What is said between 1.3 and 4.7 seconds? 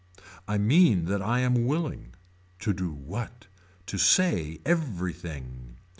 am willing. To do what. To say